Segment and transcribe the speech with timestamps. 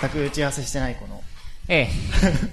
[0.00, 1.22] 全く打ち合わせしてないこの、
[1.68, 1.90] ええ。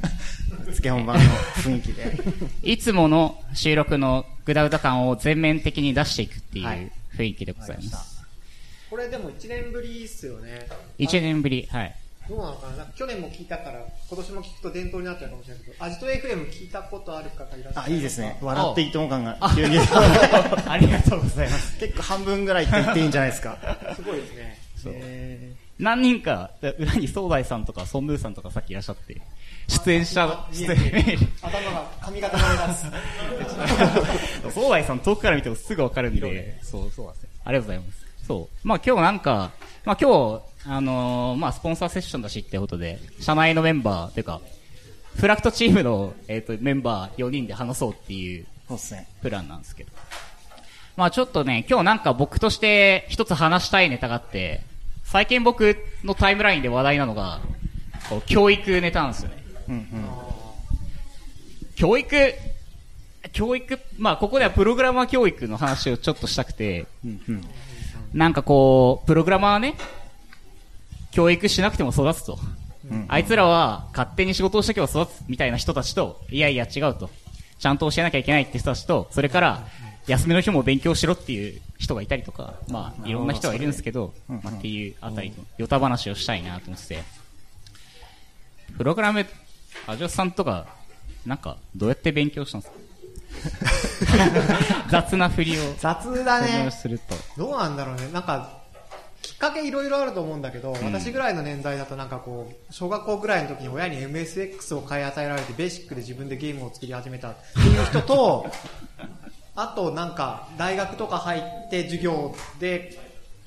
[0.73, 1.23] つけ本番の
[1.55, 2.17] 雰囲気で。
[2.63, 8.17] いつもの収録のグダグダ感を全面的に出していくっていう雰囲気でございます。
[8.89, 10.67] これでも1年ぶりっすよね。
[10.99, 11.95] 1年ぶり、はい。
[12.29, 12.85] どうなのかな？
[12.95, 18.37] 去年も聞いたから、今年も聞くと伝統になっちゃうかもしれないけど、アジト FM 聞いたことある方いらっしゃるあ、いいですね。
[18.41, 19.79] 笑っていいとも感が急に。
[19.79, 21.77] ありがとうございます。
[21.79, 23.57] 結構半分ぐらいって言っていいんじゃないですか。
[23.95, 24.59] すごいですね。
[24.83, 24.93] そう。
[25.79, 29.21] 何人か、裏に総大さんとか、ソンムーさんとかさっきいらっしゃって、
[29.67, 34.53] 出演者、出演頭が髪型が目立つ。
[34.53, 37.29] 総大さん遠くから見てもすぐわかるんで、そう、そうですね。
[37.45, 38.07] ありがとうございます。
[38.27, 38.67] そう。
[38.67, 39.51] まあ今日なんか、
[39.85, 44.41] まあ今日、あのー、まあスポンサーセッションだしってことで、社内のメンバー、というか、
[45.15, 49.07] フラクトチームの、えっ、ー、と、メンバー4人で話そうっていう、そうですね。
[49.21, 49.91] プランなんですけど。
[50.95, 54.63] まあちょっとね、今日なんか僕として一つ話したいネタがあって、
[55.07, 57.39] 最近僕のタイムラインで話題なのが、
[58.09, 59.43] こう教育ネタなんですよね。
[59.69, 59.85] うんうん、
[61.77, 62.33] 教育、
[63.31, 67.41] 教育、まあここではプログラマー教育の話をちょっとしたくて、うんうん、
[68.13, 69.75] なんかこう、プログラマーね、
[71.11, 72.37] 教育しなくても育つと。
[72.91, 77.09] うん、あいつらは勝手に仕事をしとけば育つみたいな人たちと、いやいや違うと。
[77.59, 79.67] ちゃんと教えなきゃいけないって人たちと、それから、
[80.07, 87.03] 休みの日も勉強しろっていう人がいたりとか、まあ、いろんな人がいるんですけど、まあ、っていうあたりの、ヨタ話をしたいなと思ってて、
[88.77, 89.25] プログラム、
[89.85, 90.67] アジョスさんとか、
[91.25, 94.17] なんか、どうやって勉強したんですか？
[94.89, 95.75] 雑な振りを。
[95.77, 96.71] 雑だね。
[96.71, 97.15] すると。
[97.37, 98.09] どうなんだろうね。
[98.13, 98.57] なんか、
[99.21, 108.45] きっかけいろいろあると思うんだけど、うん、私ぐらいの年代だとなんかこう、小学校ぐらいの時に親に MSX を買い与えられて、ベーシックで自分でゲームを作り始めたっていう人と、
[109.57, 112.97] あとなんか大学とか入って授業で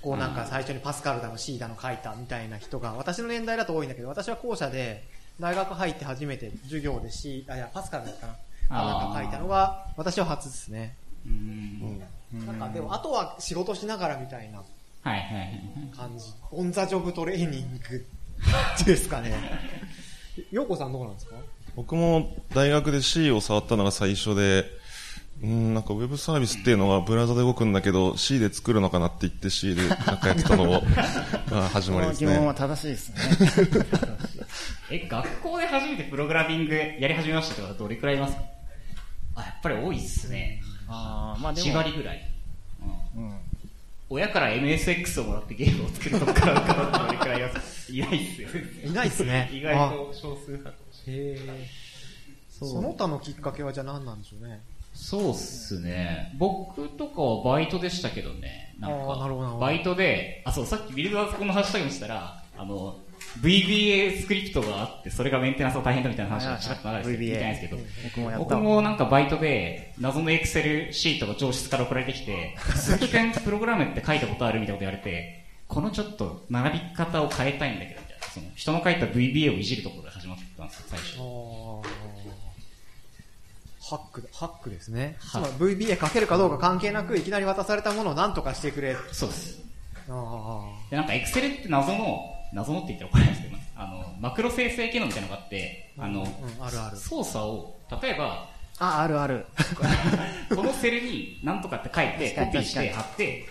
[0.03, 5.05] こうなんか最初にパスカルだの C だの書いたみたいな人が私の年代だと多いんだけど私は校舎で
[5.39, 8.33] 大学入って初めて授業で C あいやパスカルだったな。
[8.71, 10.97] なんか書いたのが私は初ですね。
[11.27, 12.01] うん。
[12.47, 14.63] なんかでもあとは仕事しながらみたいな
[15.97, 16.27] 感じ。
[16.51, 18.07] オンザジョブトレーニング
[18.85, 19.33] ですかね。
[20.53, 21.37] 陽子さんどうなんですか？
[21.77, 24.65] 僕も大学で C を触ったのが最初で
[25.43, 30.83] うん、なんかウェブサービスっていうのはブラウザで動くんだけど C で作るのかなって言って C でなんかやってたのが
[31.73, 32.31] 始まりですね。
[32.33, 33.17] 疑問は正しいですね。
[34.93, 38.43] え、学校で初めてプログラミングやり始めましたけど、どれくらいいますか？
[39.37, 40.61] あ、やっぱり多いっすね。
[40.89, 41.69] ああ、まあでも。
[41.69, 42.31] 4割ぐらい。
[43.17, 43.25] うん。
[43.29, 43.39] うん、
[44.11, 47.91] 親から MSX をもらってゲームを作るとかどれくらいいます？
[47.93, 48.49] いないっすよ。
[48.85, 49.49] いないっすね。
[49.53, 51.15] 意外と少数派かもしれ
[51.47, 51.57] ない。
[51.63, 51.67] へ
[52.51, 54.61] その他のきっかけはじゃあ何なんでしょうね。
[55.01, 56.33] そうっすね。
[56.37, 58.77] 僕とかはバイトでしたけどね。
[58.79, 62.99] なんか、バイトで、あ、そう、さっきビルドアーズコンのハッシュタグにしたら、あの、
[63.43, 78.27] VBA スクリプトがあって、それがメンテナンスが大変だみたいな話がちらっと流れてみたいんですけど、僕もなんかバイトで、謎のエクセルシートが上質から送られてきて、鈴木君プログラムって書いたことあるみたいなこと言われて、このちょっと並び方を変えたいんだけど、みたいな。
[78.29, 81.19] その人の書いた VBA をいじるところで始まったんですよ、最初。
[83.91, 85.17] ハック、ハックですね。
[85.19, 88.95] つまり VBA かけるかどうか関係なく、いきなり渡されたものを何とかしてくれ。
[89.11, 89.61] そうです。
[90.09, 92.21] あで、なんか Excel って謎の、
[92.53, 96.97] 謎のって言ったら怒らないですけど、あの、マクロ生成機能みたいなのがあって、あの、うん、あるある。
[96.97, 99.47] 操作を、例えば、あ、あるある。
[100.55, 103.49] このセルに何とかって書いて、コピーして貼って、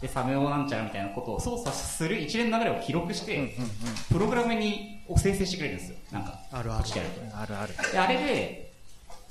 [0.00, 3.54] で、サメオなんちゃらみたいなことを操作する一連の流れを記録して、
[4.10, 5.96] プログラムにを生成してくれるんですよ。
[6.10, 6.40] なんか。
[6.52, 6.84] あるある。
[7.34, 7.92] あるある。
[7.92, 8.63] で、あれで、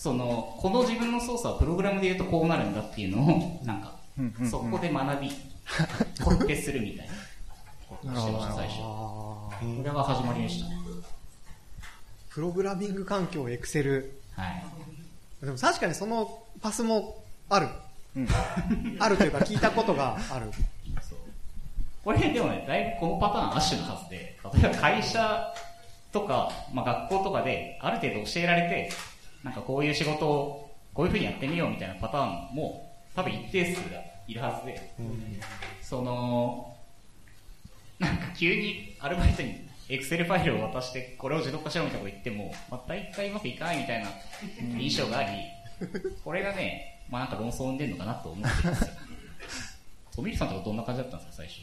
[0.04, 3.96] その、この自分の操作はプログラムで言うとこうなるんだっていうのを、なんか、
[4.52, 5.32] そこで学び、
[6.22, 7.14] コピペするみたいな
[7.88, 8.80] ことしてました、最初。
[8.82, 10.76] これが始まりでしたね。
[12.32, 14.20] プログラミング環境、エクセル。
[14.36, 14.66] はい。
[15.46, 17.70] でも確かにそのパスもある。
[18.18, 18.28] うん、
[19.00, 20.52] あるというか聞いたことがある。
[22.04, 25.54] これでもね、だいぶこのパターンアッシュのはずで、例えば会社
[26.12, 28.92] とか、まあ学校とかである程度教えられて、
[29.44, 35.40] なんかこういう仕事をこういうふうにやってみようみたいなパターンも多分一定数がいるはずで、うん、
[35.82, 36.76] その、
[38.00, 44.10] なんか急にアルバイトにエクセルファイルを渡してこれを自動化しろみたいなこと言っても、まあ、大体うまくいかないみたいな
[44.80, 45.30] 印象があり、
[46.24, 48.92] これがね、まあなんか論争を生んでるのかなと思ってますよ。
[50.16, 51.60] トミルさんとかどんな感じだったんですか、最初？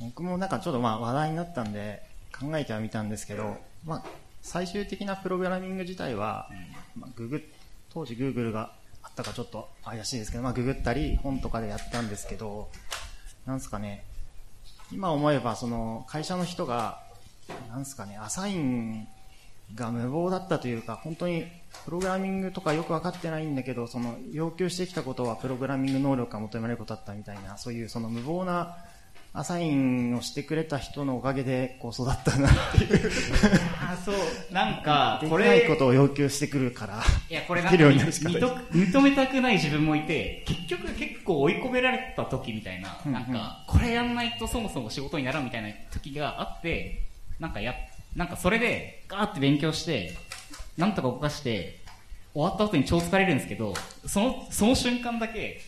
[0.00, 2.02] 僕もなんかちょっとまあ話題になったんで
[2.38, 4.04] 考えてはみたんですけど、まあ
[4.42, 6.50] 最終的なプログラミング自体は、
[6.96, 7.42] まあ、ググ
[7.90, 8.72] 当時グーグルが
[9.02, 12.68] あったかちょっと怪しいですけど、まあ、ググったり本とかでやったんですけど
[13.46, 14.04] なんですかね。
[14.92, 17.00] 今思えばその会社の人が
[17.68, 19.08] なんすかね、アサイン
[19.74, 21.46] が無謀だったというか、本当に
[21.84, 28.76] プログラミングとかよく分かってないんだけど、その要求してきたことはプログラミング能力が求められることだったみたいな、そういうその無謀な
[29.34, 33.10] アサインをしてくれた人のおかげでこう育ったなっていう。
[33.80, 34.14] あそう。
[34.52, 47.00] なんかこれないことを要求してくるからいやこれなんか認めたくない自分もいて結局結構追い込められた時みたいな、うんうん、なんかこれやんないとそもそも仕事にならんみたいな時があって
[47.40, 47.74] なんかや
[48.14, 50.14] なんかそれでガーって勉強して
[50.76, 51.80] なんとか動かして
[52.34, 53.72] 終わった後に超疲れるんですけど
[54.06, 55.62] そのその瞬間だけ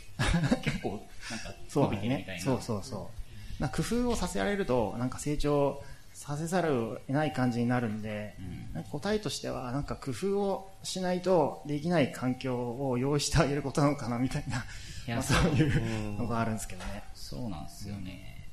[0.63, 2.43] 結構なんか 伸びてるみたいな。
[2.43, 3.24] そうそうそう
[3.59, 8.37] な工夫をさせられるとなんか成長させざるを得ない感じになるんで、
[8.75, 14.65] うん、答えとしてはなんか工夫をしないとできない環境を用意してあげることなのかなみたいな
[15.07, 18.49] まあ、そういうのがあるんですけどね、そうなんですよね、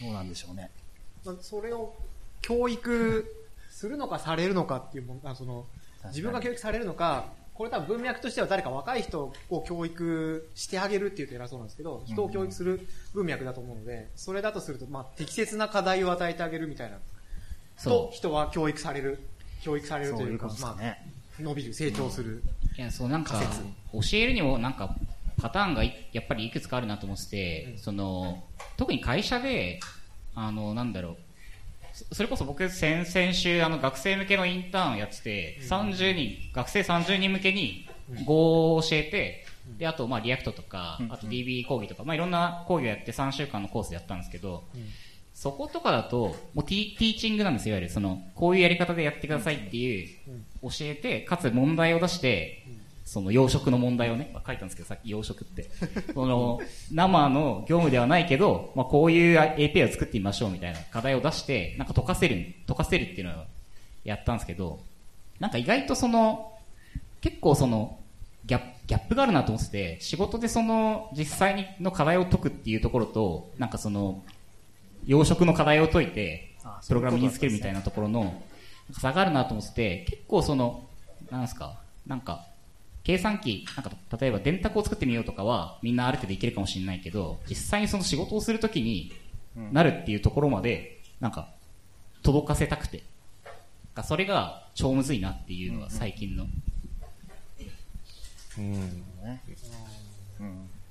[0.00, 0.70] どうなんでしょうね、
[1.24, 1.94] まあ、それを
[2.40, 3.34] 教育
[3.70, 5.66] するのかされるのかっていうものその
[6.06, 7.26] 自分が教育されるのか
[7.58, 16.98] これ多分文脈としては誰か若い人を教育してあげるっていうと偉そうなんですけど、人を教育する文脈だと思うので、それだとすると、まあ、適切な課題を与えてあげるみたいな。
[17.82, 19.18] と、人は教育される。
[19.60, 22.44] 教育されるというか、ううまあ、伸びる、成長する。
[22.76, 23.42] いや、そう、なんか、
[23.92, 24.94] 教えるにもなんか、
[25.42, 25.90] パターンがや
[26.20, 28.44] っぱりいくつかあるなと思ってて、うん、その、
[28.76, 29.80] 特に会社で、
[30.36, 31.16] あの、なんだろう、
[32.12, 37.88] それこそ僕先々週あの学生向けのインターンをやってて、30人、学生30人向けに
[38.24, 39.44] Go を教えて、
[39.78, 44.64] で、あとまあ React とか、あと DB 講義とか、まあいろんな講義をやって3週間のコースでやったんですけど、
[45.34, 47.92] そことかだと、もうティ teaching なんですよ、いわゆる。
[47.92, 50.08] その、こういうやり方でやってくださいっていう、
[50.62, 52.66] 教えて、かつ問題を出して、
[53.08, 55.70] その養殖の問題をね、まあ、書いたんですけど、さっき養殖って。
[56.12, 56.60] その、
[56.92, 63.44] 生の業務ではないけど、まあ、こういう API を作ってみましょうみたいな課題を出して、なんか解かせる、解かせるっていうのを
[64.04, 64.80] やったんですけど、
[65.40, 66.52] なんか意外とその、
[67.22, 67.98] 結構その、
[68.44, 74.22] ギャギャップがあるなと思ってて、仕事でその、実際にの課題を解くっていうところと、なんかその、
[75.06, 76.54] 養殖の課題を解いて、
[76.86, 78.42] プログラム身につけるみたいなところの、
[78.92, 80.86] 差があるなと思ってて、結構その、
[81.30, 82.47] なんですか、なんか、
[83.08, 83.90] 計算機、なんか
[84.20, 89.14] 例えば電卓を作ってみようとかはみんなある程度いけるかもしれないけど、実際にその仕事をするときに
[89.72, 91.48] なるっていうところまで、なんか
[92.22, 93.02] 届かせたくて、
[94.04, 96.48] それが超むずいなっていうのが最近の。
[98.58, 99.04] うん。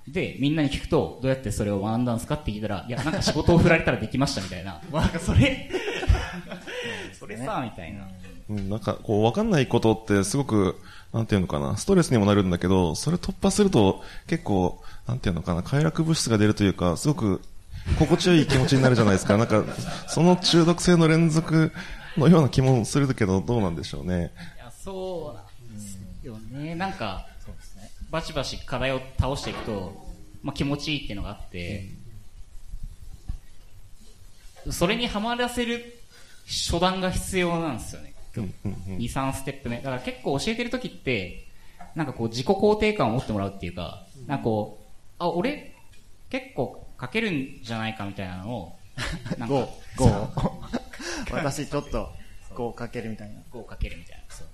[0.07, 4.81] で、みんなに聞くと、どうやってそれを学んだんですかって聞いたら、いや、なんか仕事を振られたらできましたみたいな。
[4.91, 5.69] まあ、なんかそれ
[7.13, 8.09] それさ、みたいな。
[8.49, 10.81] うん、なんか、こう、わかんないことってすごく、
[11.17, 17.41] なんていうのかな、ストレスにもなるんだけど、それ突破すると結構、なんていうのかな、快楽物質が出るというか、すごく
[17.97, 19.35] 心地よい気持ちになるじゃないですか。
[19.35, 19.63] なんか、
[20.07, 21.71] その中毒性の連続
[22.17, 24.31] のような気もするけど、どうなんでしょうね。
[24.57, 26.75] いや、そうなんですよね。
[26.75, 27.89] なんか、そうですね。
[28.11, 30.07] バチバチ課題を倒していくと、
[30.43, 31.89] まあ気持ちいいっていうのがあって、
[34.69, 35.99] それにはまらせる
[36.45, 38.13] 初段が必要なんですよね。
[38.43, 39.77] 2、3ステップ目。
[39.77, 41.45] だから結構教えてる時って、
[41.95, 44.85] なんかこう自己肯定感を持ってもらうっていうか、なんかこう、
[45.19, 45.73] あ、俺
[46.29, 48.79] 結構書けるんじゃないかみたいなのを、
[49.37, 49.55] なんか、
[49.97, 52.11] 5、 私ちょっと
[52.51, 53.35] 5書けるみたいな。
[53.51, 54.23] 5書けるみたいな。
[54.35, 54.47] そう。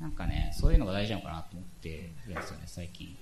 [0.00, 3.16] なんかね、そういうのが大事なのかなと思ってるんですよね、最近。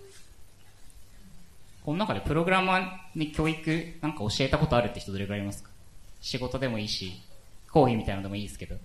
[1.85, 5.71] この中でプログラマーに教育なんか教えたことあるって人どれくらいいますか？
[6.21, 7.23] 仕事でもいいし、
[7.77, 8.77] コーヒーみたいなのでもいいですけど。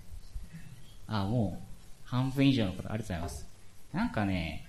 [1.06, 1.62] あ、もう、
[2.04, 3.46] 半分以上の方、ありがとうございます。
[3.90, 4.66] なんかね、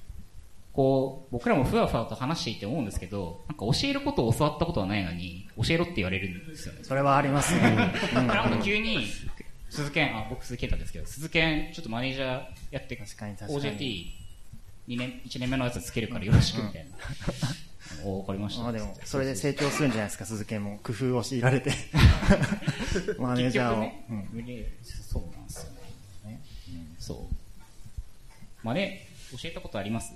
[0.71, 6.79] こう、僕らもふわふわと話していて思うんですけど、なんか教えることを教わったことはないのに、教えろって言われるんですよね。
[6.83, 7.91] それはありますね。
[8.15, 9.07] うん、なんか急に、
[9.69, 13.77] 鈴研、あ、僕鈴研太ですけど、鈴研、ちょっとマネージャーやって、確かに確かに
[14.87, 16.91] OJT2 年、1年目のやつつけるからよろしくみたいな。
[18.03, 18.63] おわかりました。
[18.63, 20.79] まあでも、それで成長するんじゃないですか、鈴木も。
[20.83, 21.71] 工夫を強いられて。
[23.19, 23.79] マネージャーを。
[23.81, 24.27] ねうん、
[24.85, 25.71] そうなんですよ
[26.25, 26.41] ね。
[26.69, 27.33] うん、そう。
[28.63, 30.13] まあね、教えたことあります？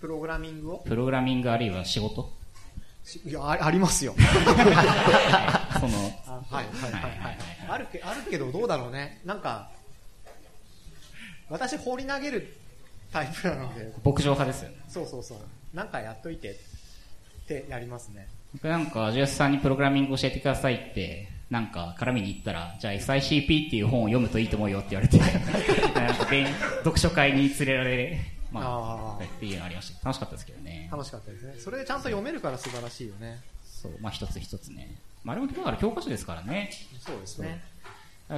[0.00, 0.78] プログラミングを？
[0.78, 2.32] プログラミングあるいは仕事？
[3.26, 4.14] いやあ、ありますよ。
[4.18, 4.62] その、は
[5.82, 7.38] い、はい、はい、はい。
[7.68, 9.20] あるけ、あるけどどうだろうね。
[9.24, 9.70] なんか、
[11.50, 12.56] 私放り投げる
[13.12, 13.92] タイプなので。
[14.04, 14.76] 牧場派ですよね。
[14.88, 15.38] そうそうそう。
[15.74, 16.56] なんかやっといて
[17.44, 18.26] ってやりますね。
[18.54, 25.18] 僕なんか、ジュースさんにプログラミング教えてくださいって、なんか絡みに行ったら、じゃあ SICP っていう本を読むといいと思うよって言われて、
[26.82, 28.20] 読書会に連れられ、
[28.50, 28.62] ま
[29.20, 30.08] あ、っていうのありました。
[30.08, 30.88] 楽しかったですけどね。
[30.90, 31.54] 楽しかったですね。
[31.58, 33.40] それでちゃんと読めるから素晴らしいよね。
[33.64, 34.96] そう、まあ一つ一つね。
[35.22, 36.70] まああれもだから教科書ですからね。
[37.00, 37.60] そうですね。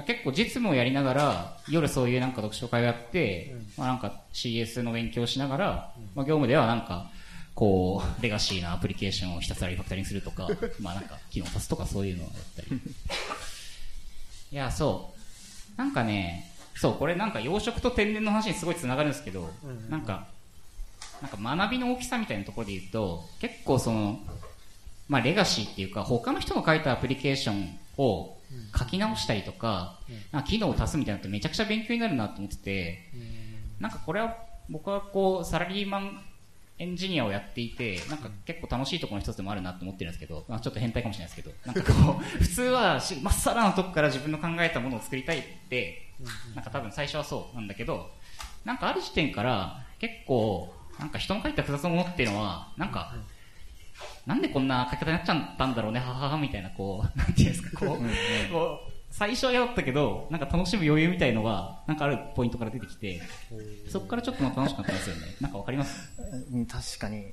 [0.06, 7.10] 結構実務をやりながら、夜そういうなんか読書会をやって、うん、まあなんか CS の勉強をしながら、うん、まあ業務ではなんか、
[7.56, 10.46] こう、レガシーなアプリケーションをひたすらリファクタリングするとか、
[10.78, 12.68] まあなんか、機能足すとかそういうのをやったり。
[14.52, 15.14] いや、そ
[15.74, 15.78] う。
[15.78, 20.28] なんかね、そう、これなんか養殖と天然の話にすごい繋がるんですけど、うん、なんか、
[21.22, 24.20] なんか学びの大きさみたいなところで言うと、結構その、
[25.08, 28.36] まあレガシーっていうか、他の人の書いたアプリケーションを
[28.78, 29.98] 書き直したりとか、
[30.30, 33.10] なんか機能を足すみたいなのってめちゃくちゃ勉強になるなと思ってて、
[33.80, 34.36] なんかこれは
[34.68, 36.22] 僕はこう、サラリーマン
[36.78, 46.12] エンジニアをやっていて、なんか結構楽しいところの一つでもあるなと思ってるんですけど、まあ、ちょっと変態かもしれないですけど、 なんかこう、普通はまっさらのとこから自分の考えたものを作りたいって、
[46.54, 48.10] なんか多分最初はそうなんだけど、
[48.64, 53.14] なんかある時点から結構、なんか人の書いた複雑なものっていうのは、なんか、
[54.26, 63.22] なんでこんな書き方になっちゃったんだろうね、はははみたいな、こう、なんていうんですか、こう、こう最初は嫌だったけど、なんか楽しむ余裕みたいのが、なんかあるポイントから出てきて、
[63.88, 65.22] そこからちょっと楽しかったですよね。
[65.40, 66.12] なんかわかります？
[66.52, 67.32] うん、確かに。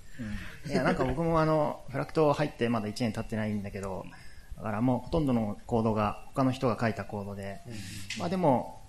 [0.65, 4.05] うん、いや、なんか僕もあの、フラクト入ってまだ1年経ってないんだけど、
[4.55, 7.59] だからもうほとんどのコードが他の人が書いたコードで、
[8.17, 8.79] まあでも、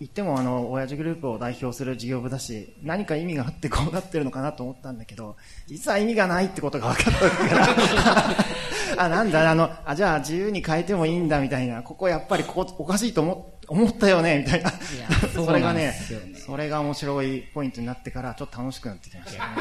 [0.00, 7.66] 言ってもあの親父グループを代表する事業部だし何か意味があってこうなってるのかなと思ったんだけど実は意味がないってことが分かったから
[8.98, 11.82] あなんだあのあじゃあ自由に変えてもいいんだみたいな。
[11.82, 14.70] ここやっぱりここおかしいと思思ったよねみたいな。
[15.34, 15.94] それがね、ね、
[16.34, 19.46] それが面白いポイントになってからちょっと楽しくなってきました。
[19.46, 19.52] ね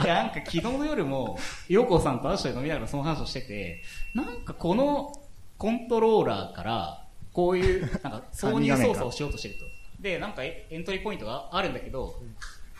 [0.04, 1.38] いやなんか昨日の夜も
[1.68, 3.82] 陽子さんとアッシュで飲みながらその話をしてて
[4.14, 5.12] なんかこの
[5.58, 9.64] コントローラーからこういう、なんか、 挿入操作をしようとしてると。
[10.00, 12.22] で、なんかエントリーポイントがあるんだけど、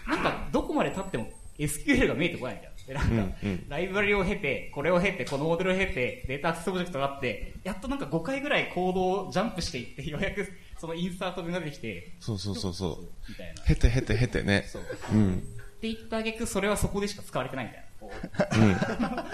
[0.06, 2.70] なんか、どこまで経っても SQL が見えてこないんだよ。
[2.86, 3.36] で、なんか、
[3.68, 10.46] ライブラリを経て、これを経て、このモデルを経て、データアクセスプロジェクトがあって、やっとなんか5回ぐらいコードをジャンプしていって、ようやく
[10.78, 13.08] そのインサートが出てきて、そうそうそうそう。
[13.28, 13.62] みたいな。
[13.62, 14.64] 経て経て経てね。
[14.68, 14.82] そう。
[15.14, 15.34] うん。
[15.34, 15.40] っ
[15.80, 19.24] て言ったあげく、それはそこでしか使われてないみたいな。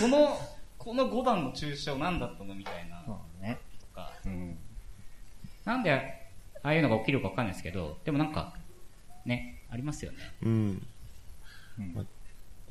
[0.00, 0.38] うん、この、
[0.78, 3.02] この5段の抽象何だったのみたいな。
[3.04, 3.58] そうね。
[3.80, 4.12] とか。
[4.24, 4.56] うん。
[5.64, 5.92] なんで、
[6.62, 8.54] ああいうのが起きるかわかんないですけど、でもなんか、
[9.24, 10.18] ね、ありますよね。
[10.42, 10.86] うん。
[11.78, 12.04] うん、まあ、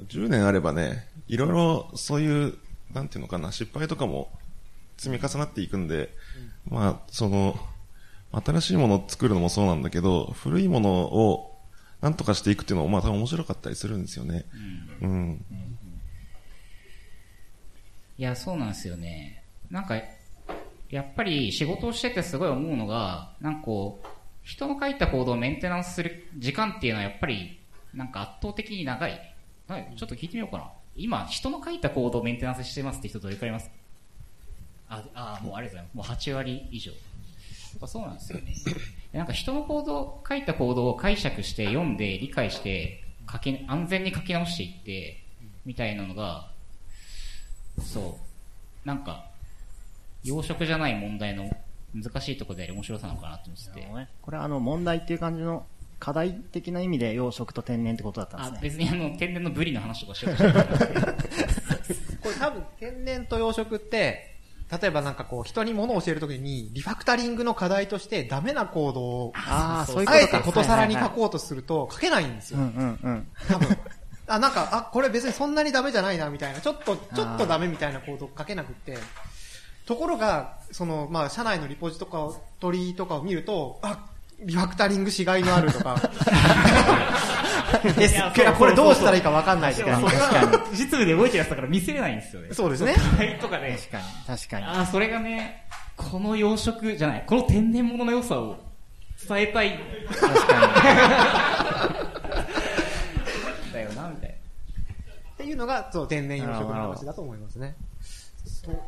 [0.08, 2.58] 10年あればね、いろいろそういう、
[2.94, 4.32] なんていうのかな、失敗とかも
[4.98, 6.14] 積み重なっていくんで、
[6.70, 7.56] うん、まあ、その、
[8.32, 11.52] 新しいものを作るのもそうなんだけど、古いものを
[12.02, 14.46] なんとかしていくっていうのも、まあ多分面白かったりするんですよね。
[15.02, 15.10] うん。
[15.10, 15.46] うん、
[18.18, 19.44] いや、そうなんですよね。
[19.70, 19.96] なんか、
[20.90, 24.08] やっぱり仕事をしててすごい思うのが、なんかこう、
[24.44, 27.60] 人の書いたコードをメンテナンスする時間っていうのはやっぱり、
[27.94, 29.31] なんか圧倒的に長い。
[29.72, 30.70] はい、ちょっと聞いてみようかな。
[30.98, 33.72] 今、人の書いたコードをメンテナンスしてますって人どれくらいいます？
[34.90, 36.10] あ、あ、もうありがとうございます。
[36.10, 36.92] もう8割以上。
[36.92, 36.98] や
[37.78, 38.54] っぱそうなんですよね。
[39.14, 43.02] なんか人のコード、書いたコードを解釈して読んで理解して
[43.32, 45.24] 書き、安全に書き直していって、
[45.66, 46.52] みたいなのが、
[47.82, 48.20] そ
[48.84, 48.88] う。
[48.88, 49.24] なんか、
[50.26, 51.50] 養殖じゃない問題の
[51.96, 53.88] 難しいところであり面白さなのかなと思ってて。
[54.22, 55.66] これはあの問題っていう感じの
[56.02, 58.58] 課題的な意味で養殖と天然ってことだったんですね。
[58.58, 60.60] あ別にあの天然のブリの話とかしようとして
[62.22, 64.36] これ多分天然と養殖って、
[64.82, 72.60] 例えばなんかこう人に物を教えるときにリファクタリングの課題としてダメなコードをああえてことさらに書こうとすると書けないんですよ。
[72.60, 73.28] うんうんうん。
[73.48, 73.78] 多分。
[74.28, 78.98] あ、なんか、あ、これ別にそんなにダメじゃないなみたいな、ちょっと、ちょっとダメみたいなコード書けなくて、
[79.86, 84.06] ところが、その、まあ、社内のリポジとかを、取りとかを見ると、あ、
[84.44, 85.96] リファクタリングしがいのあるとか。
[88.58, 90.00] これどうしたらいいか分かんないとか。
[90.72, 92.54] 実務で動いてるやつだから見せれないんですよね。
[92.54, 92.96] そうですね。
[93.42, 93.78] とかね。
[93.80, 94.38] 確かに。
[94.38, 94.66] 確かに。
[94.66, 98.58] あ、それがね、この養殖じゃない、この天然物の良さを
[99.28, 99.80] 伝えたい。
[100.08, 100.54] 確か
[103.68, 103.74] に。
[103.74, 104.36] だよな、みたいな。
[104.36, 107.76] っていうのが、そう、天然養殖の話だと思いますね。
[108.46, 108.80] そう。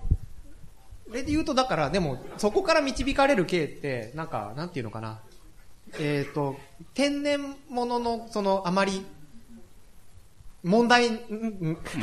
[1.08, 5.20] それで言うと、だから、でも、そこから導かれる系って、なんか、なんていうのかな。
[6.00, 6.58] えっ、ー、と、
[6.94, 9.06] 天然物の、その、あまり、
[10.64, 11.10] 問題、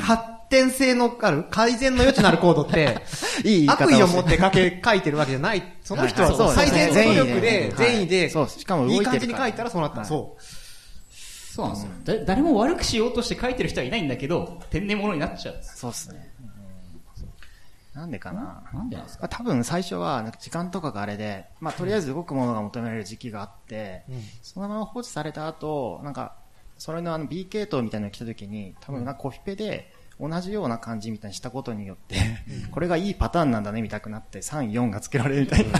[0.00, 2.98] 発展性のある、改善の余地のあるコードって、
[3.44, 5.62] いい悪意を持って書け、書いてるわけじゃない。
[5.82, 10.04] その人は最善の努力で、善意で、しかもいい感じに書いたらそうなった。
[10.04, 10.42] そう。
[11.54, 12.24] そうなんですよ。
[12.26, 15.56] 誰も悪くしようとして書いてる人はいないんだけど、天然物になっちゃう。
[15.62, 16.30] そうですね。
[17.94, 18.62] なんでかな？
[18.72, 19.28] なんでなんですか？
[19.28, 26.36] 多分最初は時間とかがあれで、まあ、とりあえず動くものが求められる時期があって、うん、そのまま放置された後、なんか、
[26.78, 32.16] それのあの B 系統みたいなのが来た時に、多分なコピペで同じような感じみたいにしたことによって、
[32.70, 35.78] これがいいパターンなんだね見たくなって、3、4が付けられるみたいな。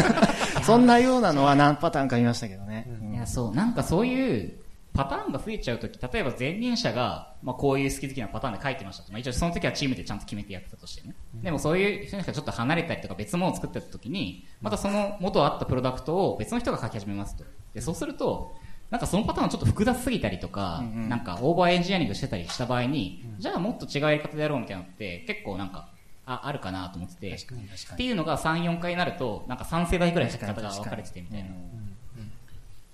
[0.64, 2.88] そんなようなのは何パターンか見ましたけどね。
[3.12, 4.59] いや、そう、なんかそういう
[4.92, 9.12] パターンが増えちゃうとき、例えば前任者が、まあこういう好き好きなパターンで書いてましたと。
[9.12, 11.14] まあ一応その時はチームでちゃんと決めてやってたとしてね。
[11.34, 17.44] でもそういう人がちょっと離れたりとか別のものを作ってたときに、またその元あったプロダクトを別の人が書き始めますと。
[17.74, 18.54] で、そうすると、
[18.90, 25.90] なんかそのパターンちょっと複雑すぎたりとか、うんうん、なんかオーバーエンジニアリングしてたりした場合に、うん、じゃあもっと違うやり方でやろうみたいなのって結構なんか、
[26.26, 31.50] あ、あるかなと思ってて、っていうのが3、4回になると、なんか3世代ぐらい書き方が分かれててみたいな。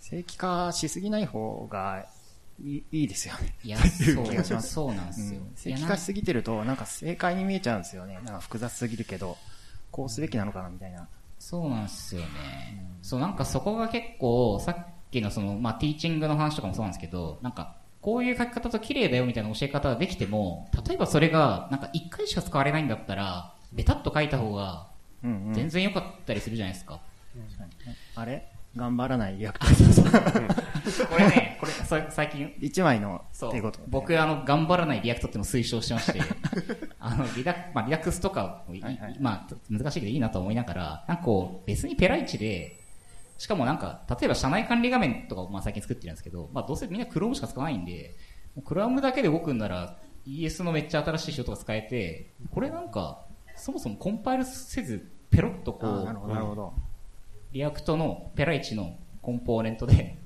[0.09, 2.07] 正規化しすぎない方が
[2.63, 3.57] いいいですよね。
[3.65, 5.41] いや、そう、そうなんですよ。
[5.57, 8.15] 正規化しすぎてると、なんか正解に見えちゃうんですよね。
[8.15, 9.37] なんか複雑すぎるけど、
[9.91, 11.09] こうすべきなのかなみたいな。
[11.41, 12.29] そうなんですよね。
[12.99, 24.87] うん、そう、なんかそこが結構、さっきのその、まあ、 teaching の話とかもそうなんですけど、なんか、こういう書き方だと綺麗だよみたいな教え方ができても、例えばそれが、なんか一回しか使われないんだったら、ベタっと書いた方が、
[25.23, 27.01] 全然良かったりするじゃないですか。
[27.35, 27.49] うんうん、
[28.15, 28.47] あれ？
[28.77, 29.67] 頑張らない React。
[31.11, 31.73] これね、これ、
[32.11, 32.53] 最近。
[32.61, 33.73] 一枚の、そう。
[33.89, 36.21] 僕、あの、頑張らない React っていうのを推奨してまして、
[37.01, 42.79] あの、リダまあ、 Redux とか、はいはい、まあ、難しいけどいいなと思いながら、なんかこう、別にペライチで、
[43.39, 48.17] しかもなんか、例えば社内管理画面とかをまあ最近作ってるんですけど、まあどうせみんな Chrome しか使わないんで、
[48.65, 56.75] Chrome だけで動くんなら ES のめっちゃ新しい仕様とか使えて、これなんか、そもそもコンパイルせず、ペロッとこう、なるほど。
[57.53, 60.19] React のペライチの component で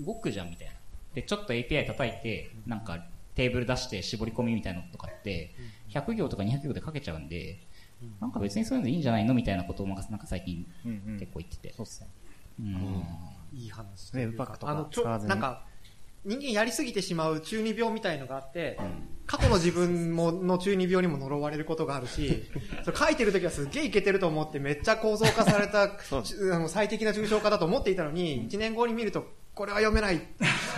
[0.00, 0.72] 動くじゃんみたいな。
[1.14, 5.54] で、ちょっと API 叩いて、なんかテーブル出して絞り込みみたいなのとかって、
[5.90, 7.60] 100行とか200行で書けちゃうんで、
[8.20, 10.66] なんか別にそういうのいいんじゃないのみたいなことをなんか最近
[11.18, 11.72] 結構言ってて。
[11.72, 12.08] そうっすね。
[13.52, 14.12] いい話。
[14.12, 15.30] ウェブパックとか使わずに。
[15.30, 15.66] なんか、
[16.24, 22.44] 人間やりすぎてしまう中二病みたいのがあって、うん、過去の自分もの中二病にも呪われることがあるし、
[22.84, 30.20] それ書いてる時はすっげえいけてると思ってめっちゃ構造化された あの最適な抽象化だと思っていたのに、1年後に見るとこれは読めない。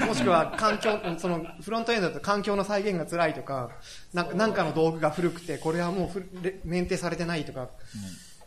[0.07, 3.71] もしくは環境、 そのフロントエンドだと環境の再現が辛いとか、
[4.13, 7.69] なんかの道具が古くてこれはもうメンテされてないとか、うん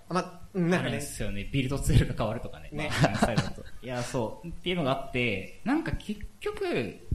[0.10, 0.92] まあ、なんかね。
[0.94, 1.48] ですよね。
[1.52, 2.70] ビルドツールが変わるとかね。
[2.72, 2.90] ね。
[3.82, 4.48] いや、そう。
[4.48, 7.08] っていうのがあって、なんか結局、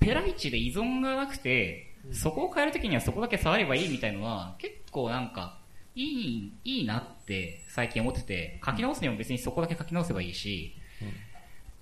[0.00, 5.60] ペライチで依存がなくて、そこを変えるときにはそこだけ触ればいいみたいのは、結構なんか、
[5.94, 11.12] いい、いいなって最近思ってて、書き直すにも別にそこだけ書き直せばいいし、うん、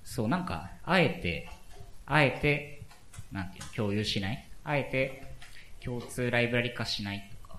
[0.04, 1.48] そう、なんか、あえて、
[2.06, 2.82] あえて、
[3.32, 4.48] なんていうの、共有しない？
[4.64, 5.22] あえて、
[5.84, 7.58] 共通ライブラリ化しないとか、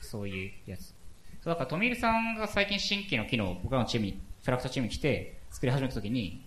[0.00, 0.93] そういうやつ。
[1.44, 6.42] そうだから、トミルさんが最近新規の機能を僕らのチームに、フラクタチームに来て作り始めたときに、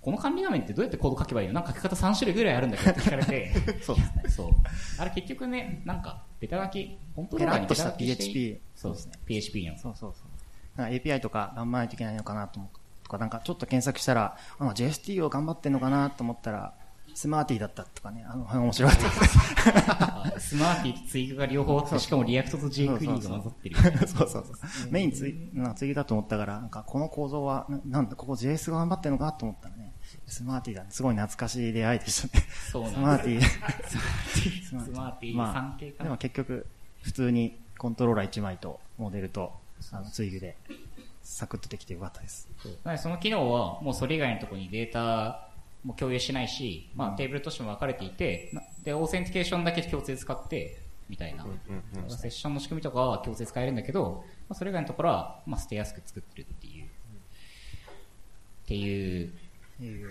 [0.00, 1.54] この管理画面ってどうやってコード書けばいいの？
[1.54, 4.24] なんか書き方3種類ぐらいあるんだけどって聞かれて、 そうですね。
[4.28, 4.50] そう。
[4.98, 8.60] あれ結局ね、なんか、ベタ書き、本当にベタ書き PHP。
[8.74, 9.12] そうですね。
[9.24, 9.78] PHP の。
[9.78, 10.14] そうそう
[10.76, 10.86] そう。
[10.86, 12.68] API とか頑張らないといけないのかなと思
[13.04, 16.74] とか、なんかちょっと検索したら、あ JST を頑張ってんのかなと思ったら、
[17.18, 20.54] Smarty だったとかね、あの辺面白かったです。
[20.54, 23.76] Smarty と Twig が両方あって、しかもリアクトと j クリーが混ざってる。
[24.06, 24.52] そうそうそ
[24.86, 24.90] う。
[24.92, 29.94] メインツイなん Twig だと思ったから、なんかこの構造は、なんだ、ここ JS が頑張ってるのかと思ったらね、
[30.28, 32.44] Smarty だ、すごい懐かしい出会いでしたね。
[32.70, 35.36] そうなん Smarty。Smarty。
[35.36, 36.66] まあ、でも結局、
[37.02, 39.54] 普通にコントローラー1枚とモデルと、
[39.90, 40.56] あの、 Twig で、
[41.24, 42.48] サクッとできてよかったです。
[42.98, 45.47] その機能は、もうそれ以外のところにデータ
[45.84, 51.46] も共有しないし、まあ、テーブルとしても分かれていて、で、 authentication だけ共通で使って、みたいな、
[52.08, 56.88] セッションの仕組みとかは共通で使えるんだけど、まあ、それ以外のところは、まあ、捨てやすく作ってるっていう、っ
[58.66, 59.32] ていう、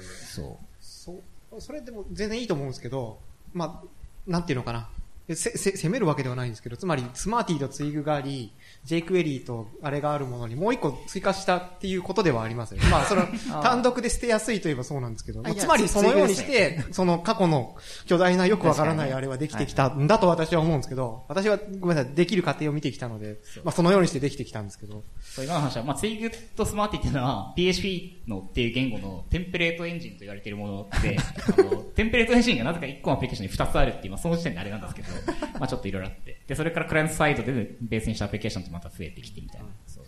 [0.01, 0.57] そう。
[0.79, 3.19] そう、それでも全然いいと思うんですけど、
[3.53, 3.87] まあ、
[4.25, 4.89] なんていうのかな。
[5.35, 8.53] せ、せ、攻めるわけではないんですけど、つまり、スマーティーとツイグがあり、
[8.85, 12.87] jQuery とあれがあるものにもう一個追加したっていうことではありますよね。
[12.91, 13.27] まあ、その、
[13.61, 25.03] 単独で捨てやすいといえばそうなんですけど、つまりそのようにして、その過去の巨大なよくわからないあれはできてきたんだと私は思うんですけど、私はごめんなさい、できる過程を見てきたので、まあそのようにしてできてきたんですけど。
[25.19, 35.07] そう、今の話は、まあ、ツイグとスマーティーっていうのは、PHP のっていう言語のテンプレートエンジンと言われているもので、 あの、テンプレートエンジンがなぜか1個のアプリケーションに2つあるっていう、まあその時点であれなんですけど、
[35.59, 36.41] まあちょっといろいろあって。
[36.47, 39.67] で、それからクライアントサイドでベースにしたアプリケーションってまた増えてきてみたいな。
[39.85, 40.05] そう。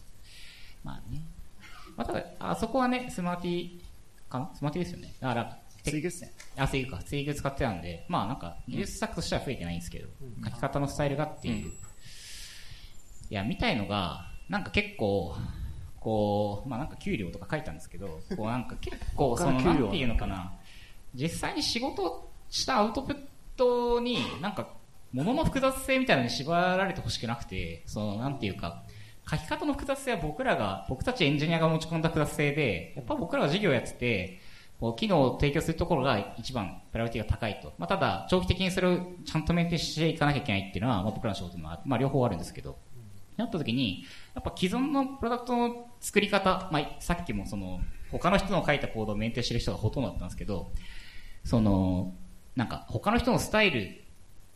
[0.83, 1.21] まあね。
[1.95, 3.79] まあただ、あそこはね、スマーティー
[4.29, 4.51] かな？
[4.55, 5.13] スマーティーですよね。
[5.19, 6.33] だから、ツイグっすね。
[6.57, 7.03] あ、ツイグか。
[7.03, 10.07] ツイグ使ってたんで、まあなんか、技術作としては増えてないんですけど、
[10.43, 11.71] 書き方のスタイルがっていう。
[13.31, 15.35] いや、みたいのが、なんか結構、
[15.99, 20.53] こう、まあなんか給料とか書いたんですけど、こうなんか結構、その、なんていうのかな、
[21.13, 23.17] 実際に仕事したアウトプッ
[23.57, 24.67] トになんか、
[25.13, 28.83] もの複雑性みたいなのに縛られてほしくなくて、その、なんていうか、
[29.29, 34.39] 書き方の複雑性は僕らが、僕たちエンジニアが持ち込んだ複雑性で、やっぱ僕らが授業やってて、
[34.79, 37.73] こう機能を提供するところが一番プライオリティが高いと。
[37.77, 42.77] まあ、ただ、長期的にそれをちゃんとメンテしていかなきゃいけないっていうのは、まあ、僕らの仕事もあまあ、両方あるんですけど、
[43.35, 50.71] なった時に、やっぱ既存のプロダクトの作り方、まあ、さっきもその、他の人の書いたコードをメンテしてる人がほとんどだったんですけど、
[51.43, 52.13] その、
[52.55, 54.03] なんか他の人のスタイル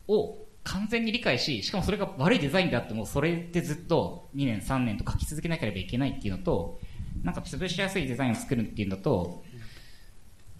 [0.07, 6.79] を完全に理解し、しかもそれが悪いデザインであっても、それでずっと2年3年と書き続けなければいけないっていうのと、
[7.23, 9.43] なんか潰しやすいデザインを作るっていうのと、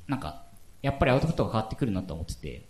[0.08, 0.46] なんか、
[0.82, 2.66] やっぱりアウトプットが変わってくるなと思ってて、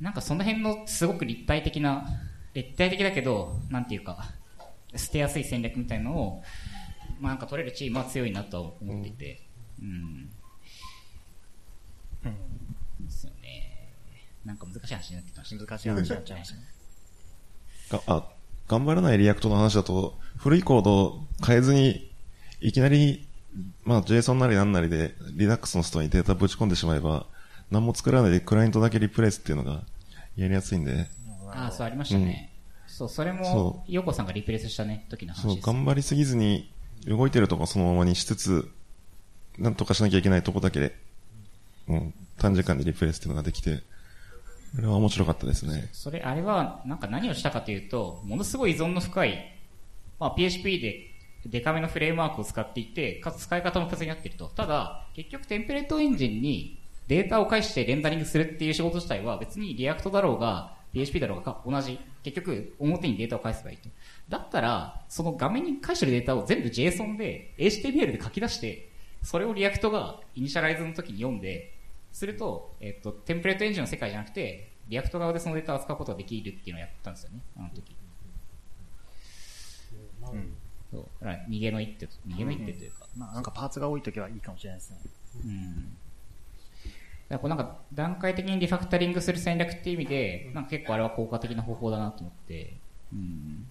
[0.00, 2.06] なんかその辺のすごく立体的な、
[2.54, 4.32] 立体的だけど、なんていうか、
[4.94, 6.42] 捨てやすい戦略みたいのを、
[7.20, 9.42] まあなんか取れるチームは強いなと思っていて、
[9.80, 10.30] うん。
[12.24, 13.06] うん。
[13.06, 13.94] ですよね。
[14.44, 15.66] なんか難しい話になってきました。
[15.66, 16.62] 難しい話になっちゃいましたね。
[18.06, 18.28] あ、
[18.68, 22.10] 頑張らない React の話だと、古いコードを変えずに、
[22.60, 23.26] いきなり、
[23.84, 27.26] まあ JSON なりなんなりで、 Redux のストアにデータぶち込んでしまえば、
[27.70, 29.82] 何も作らないでクライアントだけリプレイスっていうのが
[30.36, 31.08] やりやすいんで。
[31.48, 32.50] ああ、そうありましたね。
[32.86, 36.72] うん、そう、それも、ヨコさんがリプレイスしたね、時の話そう、頑張りすぎずに、
[37.06, 38.70] 動いてるとこそのままにしつつ、
[39.58, 40.96] なんとかしなきゃいけないとこだけで、
[41.88, 43.82] うん、短時間でリプレイスっていうのができて、
[44.74, 45.88] これは面白かったですね。
[45.92, 49.58] それ、あれは、なんか何をしたかというと、ものすごい依存の深い、
[50.18, 51.12] まあ、PHP で
[51.46, 54.46] デカめのフレームワークを使っていて、かつ使い方も複雑になっていると。
[54.46, 61.98] ただ、結局テンプレートエンジンにデータを返してレンダリングするっていう仕事自体は別に React だろうが、PHP だろうが同じ。
[62.22, 63.88] 結局、表にデータを返せばいいと。
[64.28, 68.90] だったら、その画面に返してるデータを全部 JSON で、HTML で書き出して、
[69.22, 71.74] それを React がイニシャライズの時に読んで、
[72.12, 77.96] すると、えっと、テンプレートエンジンの世界じゃなくて、 React 側でそのデータを扱うことができるっていうのをやったんですよね、あの時。
[80.32, 80.54] うん。
[80.90, 81.06] そう。
[81.20, 83.06] だから、逃げの一手、逃げの一手というか。
[83.16, 84.98] まあ、なんかパーツが多い時はいいかもしれないですね。
[85.44, 85.96] うん。
[87.28, 92.76] だからなんか段階的にリファクタリングする戦略っていう意味で、なんか結構あれは効果的な方法だなと思って、
[93.12, 93.66] うん。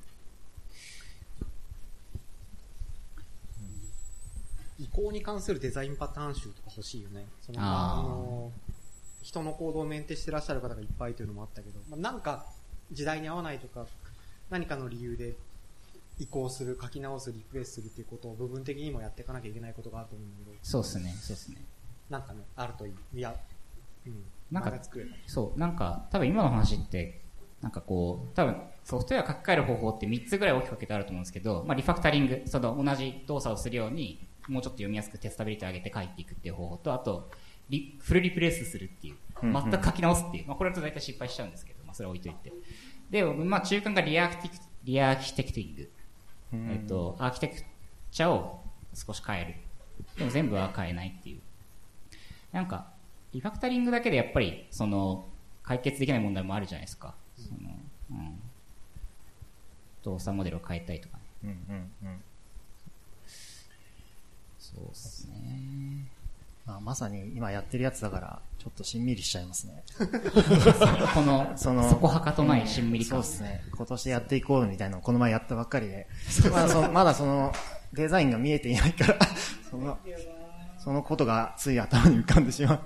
[4.82, 7.28] 移行に関するデザインパターン集とか欲しいよね。
[7.40, 8.52] そのあの
[9.22, 12.48] 人の行動をメンテしてらっしゃる方がいっぱいというのもあったけど、まあ、なんか
[12.92, 13.86] 時代に合わないとか、
[14.50, 15.36] 何かの理由で
[16.18, 20.58] 移行する、書き直す、リプレイスするっていうことを部分的にもやっていかなきゃいけないことがあると思うんだけど。
[20.64, 21.58] そうですね、そうですね。
[22.10, 22.94] なんかね、あるといい。
[23.20, 23.36] いや、
[24.08, 24.24] うん。
[24.52, 24.74] なんか、
[25.28, 27.22] そう、なんか、多分今の話って、
[27.62, 37.30] なんかこう、多分ソフトウェア書き換える方法って3つぐらい大きく分けてあると思うんですけど、まあ、リファクタリング、その同じ動作をするように、もうちょっと読みやすくテスタビリティ上げて書いていくっていう方法と、あと、
[37.70, 42.52] リフルリプレイスするっていう、全く書き直すっていう、まあ、これだと大体失敗しちゃうんですけど、まあ、それは置いといて。
[43.10, 45.92] で、まあ、中間がリアクティリアーキテクティング。
[46.54, 47.56] えっと、アーキテク
[48.12, 48.62] チャを
[48.94, 49.56] 少し変える。
[50.18, 51.42] でも全部は変えないっていう。
[52.52, 52.92] なんか、
[53.32, 55.30] リファクタリングだけでやっぱり、その、
[55.64, 57.16] 解決できない問題もあるじゃないですか。
[57.38, 57.80] その、
[58.12, 58.40] うん。
[60.04, 61.24] 動作モデルを変えたいとかね。
[61.44, 62.24] うんうんうん。
[64.76, 66.06] そうですね。
[66.66, 69.84] まあ、まさに今やってるやつだから、ちょっとしんみりしちゃいますね。
[71.14, 73.64] この、その、そこはかとないしんみり感、そうですね。
[73.72, 76.08] 今年やっていこうみたいなのをこの前やったばっかりで、
[76.52, 77.52] まだそまだその、
[77.94, 79.20] デザインが見えていないから
[79.70, 79.98] その、
[80.78, 82.80] そのことがつい頭に浮かんでしまう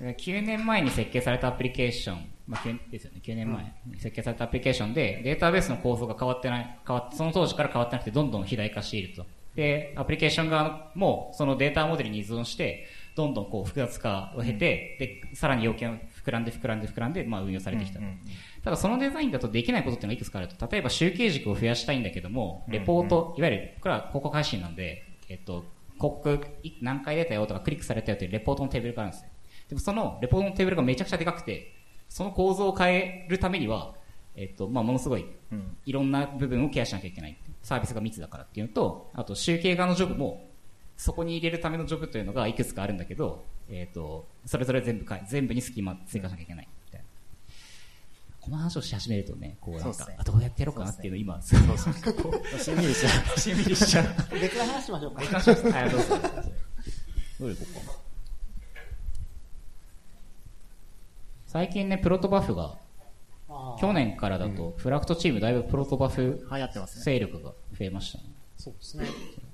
[0.00, 9.26] 9年前に設計されたアプリケーション、まあ、9ですよね、9年前に設計されたアプリケーションで、データベースの構造が変わってない、変わその当時から変わってなくて、どんどん肥大化していると。
[9.56, 17.98] で、アプリケーション側も、そのデータモデルに依存して、どんどんこう複雑化を経て、うん、で、さらに要件を膨らんで膨らんで膨らんで、まあ運用されてきた。
[17.98, 18.18] うんうん、
[18.62, 25.64] ただそのデザインだとできないことっていうのがいくつかあると、例えば集計軸を増やしたいんだけども、レポート、いわゆる、これは広告配信なんで、えっと、
[25.94, 26.38] 広告
[26.82, 29.30] 何回出たよとかクリックされたよというレポートのテーブルがあるんですよ。
[29.70, 31.72] でもそのレポートのテーブルがめちゃくちゃでかくて、
[32.10, 33.94] その構造を変えるためには、
[34.36, 35.24] えっと、まあ、ものすごい、
[35.86, 37.38] いろんな部分をケアしなきゃいけない。
[37.66, 40.50] サービスが密だからっていうのと、あと集計側のジョブも、
[40.96, 46.68] そこに入れるためのジョブというのがいくつかあるんだけど、えっ、と、それぞれ全部か全部に隙間追加しなきゃいけない。
[46.86, 47.06] みたいな。
[48.40, 51.94] この話をし始めるとね、こうなんか、ね、あ、どうやってやろうかなっていうの今、そうそうそう。
[52.56, 53.40] しんみりしちゃう。
[53.40, 54.40] しんみりしちゃう。
[54.40, 55.20] 別の話しましょうか。
[55.22, 55.68] 別の話します。
[55.70, 56.16] はい、どうぞ。
[57.40, 57.92] どういうことかな。
[61.48, 62.78] 最近ね、プロトバフが、
[63.78, 66.46] 去年からだと、フラクトチームだいぶプロトバフ
[67.04, 68.24] 勢力が増えましたね。
[68.56, 69.06] そうですね。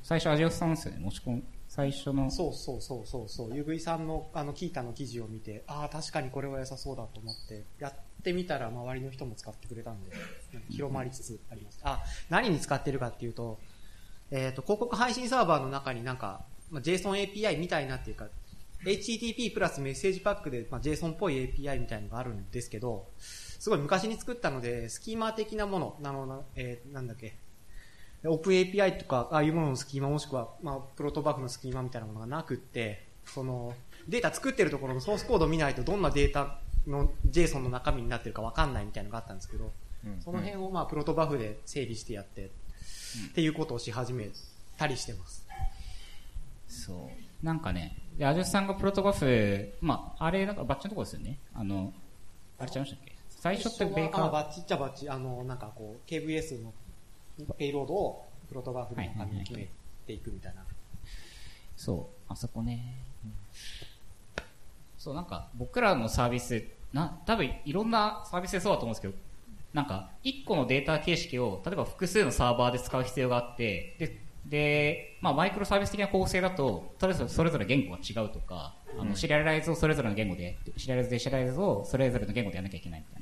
[0.03, 2.31] 最初、アジオスさんですよね、持ち込ん最初の。
[2.31, 3.57] そうそうそうそうそう。
[3.57, 10.11] ゆぐいさんのあのキータの記事を見て、ああ、確かにこれは良さそうだと思って、やってみたら周りの人も使ってくれたんで、
[10.69, 11.81] 広まりつつあります。
[11.83, 13.59] あ、何に使ってるかっていうと、
[14.31, 18.29] えっ、ー、と、広告配信サーバーの中になんか、まあ、JSON API みたいなっていうか、
[18.85, 23.09] HTTP プラスメッセージパックで、まあ、JSON っぽい API みたいのがあるんですけど、
[23.63, 27.37] すごい昔に作ったので、スキーマ的なもの、なの、えー、なんだっけ、
[28.25, 33.73] オープン API とか、ああいうもののスキーマもしくは、まあ、プロトバフのスキーマみたいなものがなくって、その、
[34.09, 39.71] データ作ってるところのソースコードを見ないとどんなデータの JSON の中身になってるかわかんないみたいなのがあったんですけど、
[40.05, 42.51] うん、その辺をまあ、プロトバフで整理してやって、うん、っ
[43.33, 44.29] ていうことをし始め
[44.77, 45.47] たりしてます。
[46.67, 47.47] そう。
[47.47, 51.39] なんかね、で、アジョスさんがプロトバフ、まあ、あれ、なんかバッチのとこですよね。
[51.55, 51.95] あの、
[52.59, 53.12] あれちゃいましたっけ？
[53.43, 54.31] 最初ってベーカー。
[54.31, 56.73] バッチっちゃバッチ、あの、なんかこう、KVS の
[57.59, 59.69] ペイロードをプロトバフの中に決め
[60.07, 60.63] ていくみたいな。
[61.77, 62.99] そう、あそこね。
[63.25, 63.33] うん、
[64.97, 69.15] そう、なんか僕らのサービス、な、多分いろんなサービスでそうだと思うんですけど、
[69.73, 83.22] なんか、1個のデータ形式を、例えば複数のサーバーで使う必要があって、で、で、まあ、マイクロサービス的な構成だと、それぞれそれぞれ言語が違うとか、あの、シリアライズをそれぞれの言語で、シリアライズでシリアライズをそれぞれの言語でやらなきゃいけないみたい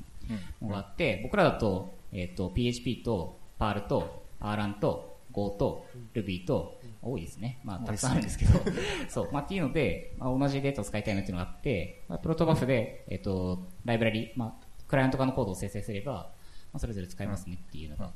[0.61, 7.59] のがあって、僕らだと、えっ、ー、と、PHP と PAL と RAN と Go と Ruby と、多いですね。
[7.63, 8.59] まあ、たくさんあるんですけど、
[9.09, 16.31] そう、まあ、っていうので、まあ、同じデータを使いたいなっていうのがあって、まあ、プロトバフで、えっ、ー、と、ライブラリ、まあ、クライアント側のコードを生成すれば、ま
[16.73, 18.13] あ、それぞれ使えますねっていうのが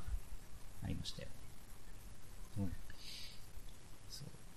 [0.84, 1.30] ありましたよ。
[2.60, 2.74] うん。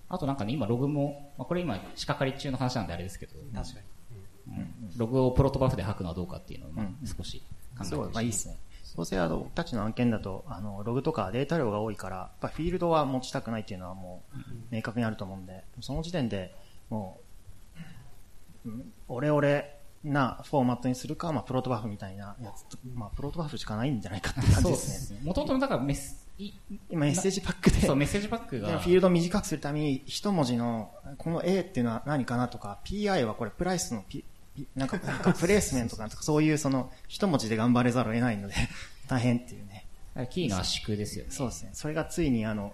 [0.09, 3.85] あとなんかね、今ログも、まあ、これ今仕掛かり中の話なんであれですけど、確かに。
[4.49, 7.43] うん、ログをプロトバフで吐くのはどうかっていうのを、まあ、少し
[7.77, 8.09] 考えて、う。
[8.09, 8.57] ん、まあいいですね。
[8.95, 9.05] どう。
[9.05, 16.55] せあの、僕たちの案件だと、あの、ログとかデータ量が多いから、やっぱフィールドは持ちたくないっていうのはもう、明確にあると思うんで、その時点で
[16.89, 17.19] も
[18.65, 18.69] う、
[19.07, 25.19] オレオレなフォーマットにするか、まあ、プロトバフみたいなやつまあ、プロトバフしかないんじゃないかって感じですね。
[25.23, 26.27] もともとだからメス、
[26.89, 28.79] 今メッセージパックで、そう、メッセージパックが。
[28.79, 34.23] フィールドを短くするために、一文字の、この A っていうのは何かなとか、PI はこれプライスの P、
[34.75, 38.55] なんか、なんかプレイスメントかとか、そういうその、一文字で頑張れざるを得ないので、
[39.07, 39.85] 大変っていうね。
[40.29, 41.31] キーの圧縮ですよね。
[41.31, 41.69] そうですね。
[41.73, 42.73] それがついにあの、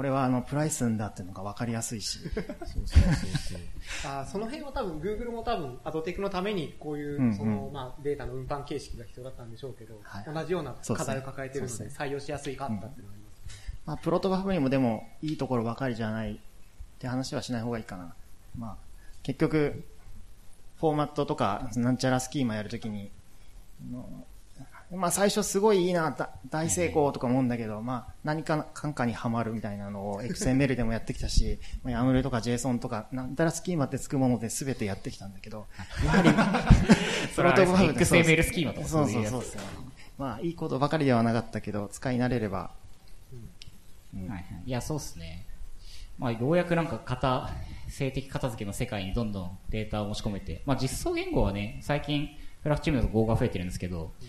[0.00, 2.20] これはあのプライスんだっていうのが分かりやすいし。
[2.32, 3.60] そうそうそうそう
[4.10, 13.82] あその辺は多分 Google も多分アドテクのためにこういう、そのまあデータの運搬形式が必要だったんでしょうけど、はい、同じような課題を抱えているので採用しやすいかったっていうのがあります。
[13.84, 16.38] まあプロトバフにもでもいいところばかりじゃないっ
[16.98, 18.14] て話はしない方がいいかな。
[18.56, 18.76] まあ
[19.22, 19.84] 結局
[20.80, 23.10] フォーマットとかなんちゃらスキーマやるときに
[24.96, 26.16] まあ最初すごいいいな、
[26.50, 35.66] 大成功とか思うんだけど、まあ何か かかにはまるみたいなのを XML でもやってきたし、まあ、YAML とか JSON とか、なんたらスキーマってつくもので全てやってきたんだけど、
[36.04, 36.30] やはり、
[37.36, 39.62] プロトコ XML スキーマとかそうそうそうそう。
[40.18, 42.72] まあいいことばかりではなかったけど、使い慣れれば。
[44.12, 45.46] うんはいはい、いや、そうっすね。
[46.20, 47.50] まあようやくなんか型、
[47.88, 52.28] 性的片付けの世界にどんどんデータを持ち込めて、まあ実装言語はね、最近、
[52.62, 54.28] フラフチームだと Go が増えてるんですけど、うん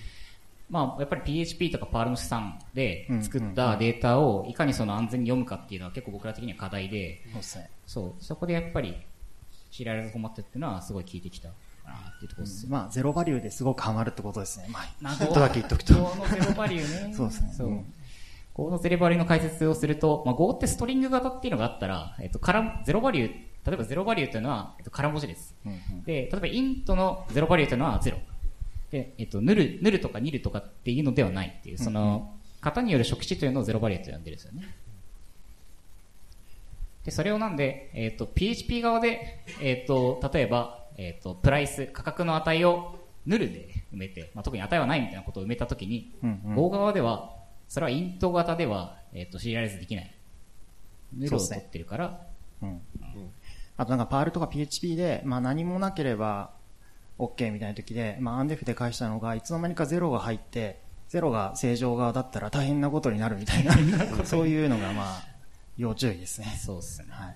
[0.72, 7.22] まあ、やっぱり PHP とか PAL の資産で作ったデータをいかにその安全に読むかっていうのは結構僕ら的には課題で、
[7.86, 8.96] そう、そこでやっぱり
[9.70, 11.52] 知られるフォーマットっていうのはすごい効いてきたっ
[12.20, 14.70] ていうところです、まあ、ゼロバリューですごくハマるってことですね。
[15.02, 15.94] まあ、ちょっとだけ言っとくと。
[16.32, 17.12] ゼロバリューね。
[17.16, 17.86] そうですね。
[18.62, 18.66] そう。
[18.66, 25.56] Go のゼロバリューの解説をすると、まあ、Go ってストリング型っていうのがあったら、えっと、からゼロバリュー、例えばゼロバリューというのは、えっと、空文字です。
[25.66, 28.18] うんうん、で、例えばイントのゼロバリューというのはゼロ。
[28.92, 34.76] で、えっと、ヌル、ヌルとかニルとかっていうのではないっていう、その、型による初期値というのをゼロバリエと呼んでるんですよね。
[37.06, 47.41] で、それをなんで、えっと、PHP 側で、えっと、例えば、えっと、プライス、価格の値をヌルで埋めて、まあ、特に値はないみたいなことを埋めたときに、うんうん、Go 側では、
[47.72, 50.14] それはイント型では、えっと、シリアライズできない。
[51.18, 52.28] ヌルを取ってるから、
[52.62, 52.82] うん、うん。
[53.78, 56.52] あとなんか、パールとか PHP で、まあ何もなければ、
[57.18, 63.74] OK みたいな時で、まあ、アンデフで返したのが、いつの間にかゼロが入って、ゼロが正常側だったら大変なことになるみたいな、
[64.28, 65.24] そういうのが、まあ、
[65.78, 66.48] 要注意ですね。
[66.62, 67.08] そうですね。
[67.10, 67.36] はい。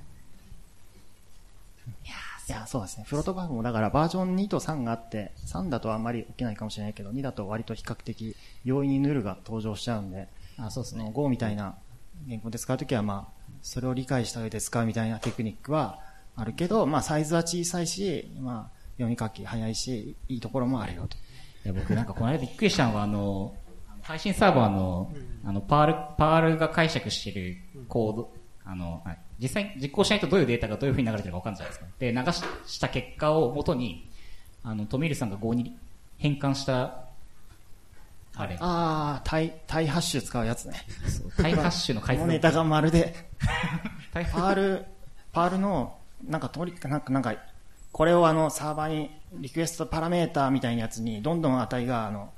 [2.06, 2.15] いや、
[2.67, 3.05] そうですね。
[3.08, 10.27] Protobuf もだからバージョン2と3があって、3だとあんまり起きないかもしれないけど、2だと割と比較的容易に null が登場しちゃうんで、
[10.58, 11.12] あそうですね。
[11.13, 11.75] Go みたいな
[12.27, 15.99] 言語で使うときは、まあ、それを理解した上で使うみたいなテクニックは
[16.36, 21.17] あるけど、まあ、サイズは小さいし、まあ、読み書き早いし、いいところもあるよと。
[21.65, 23.55] いや僕なんかこの間びっくりしたのが、あの、
[24.01, 25.12] 配信サーバーの、
[25.43, 29.03] あの、 Perl、Perl が解釈してるコード、あの、
[29.39, 31.86] 実際に実行しないとどういうデータがどういう風に流れてるか分かんないじゃないですか。
[32.00, 34.10] で、流した結果を元に、
[34.63, 35.78] あの、トミルさんが5に
[36.17, 37.06] 変換した
[38.36, 38.58] あれ。
[38.60, 40.74] ああ、タイ、タイハッシュ使うやつね。
[41.38, 42.28] タイハッシュの解説。
[42.28, 43.15] ネタがまるで、
[44.13, 44.86] パール、
[45.32, 47.36] パールの、なんか通り、なんか、なんか、
[47.91, 52.34] これをあの、サーバーにリクエストパラメーターみたいなやつに、どんどん値が、あの、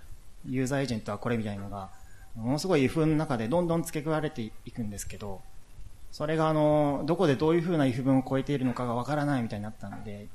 [0.46, 1.90] ユーザーエージェントはこれみたいなのが、
[2.36, 5.42] ものすごい if の中でどんどん付け加えられていくんですけど、
[6.18, 10.26] それがあの、どこでどういうふうな if 文を超えているのかがわからないみたいになったので、